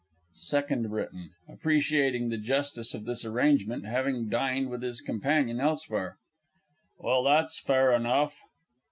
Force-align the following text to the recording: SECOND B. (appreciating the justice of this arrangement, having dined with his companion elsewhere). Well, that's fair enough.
SECOND 0.33 0.89
B. 0.89 1.27
(appreciating 1.47 2.29
the 2.29 2.37
justice 2.39 2.95
of 2.95 3.05
this 3.05 3.23
arrangement, 3.23 3.85
having 3.85 4.29
dined 4.29 4.71
with 4.71 4.81
his 4.81 4.99
companion 4.99 5.59
elsewhere). 5.59 6.17
Well, 6.97 7.23
that's 7.23 7.59
fair 7.59 7.93
enough. 7.93 8.39